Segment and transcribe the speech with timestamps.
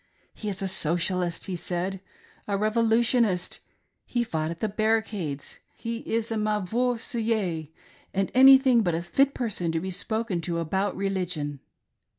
[0.33, 2.01] "He is a socialist," he said
[2.47, 3.59] —"a revolu tionist;
[4.03, 7.67] he fought at the barricades; he is a mauvais sujet,
[8.11, 11.59] and anything but a fit person to be spoken to about re ligion."